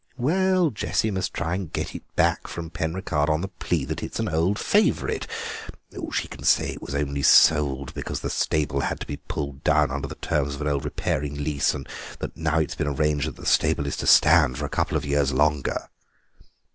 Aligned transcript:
"Well, 0.17 0.71
Jessie 0.71 1.11
must 1.11 1.31
try 1.31 1.53
and 1.53 1.71
get 1.71 1.93
it 1.93 2.01
back 2.15 2.47
from 2.47 2.71
Penricarde 2.71 3.29
on 3.31 3.41
the 3.41 3.47
plea 3.49 3.85
that 3.85 4.01
it's 4.01 4.19
an 4.19 4.27
old 4.29 4.57
favourite. 4.57 5.27
She 6.13 6.27
can 6.27 6.41
say 6.43 6.69
it 6.71 6.81
was 6.81 6.95
only 6.95 7.21
sold 7.21 7.93
because 7.93 8.21
the 8.21 8.31
stable 8.31 8.79
had 8.79 8.99
to 9.01 9.05
be 9.05 9.17
pulled 9.17 9.63
down 9.63 9.91
under 9.91 10.07
the 10.07 10.15
terms 10.15 10.55
of 10.55 10.61
an 10.61 10.67
old 10.67 10.85
repairing 10.85 11.43
lease, 11.43 11.75
and 11.75 11.87
that 12.17 12.35
now 12.35 12.57
it 12.57 12.71
has 12.71 12.75
been 12.77 12.87
arranged 12.87 13.27
that 13.27 13.35
the 13.35 13.45
stable 13.45 13.85
is 13.85 13.95
to 13.97 14.07
stand 14.07 14.57
for 14.57 14.65
a 14.65 14.69
couple 14.69 14.97
of 14.97 15.05
years 15.05 15.31
longer." 15.33 15.87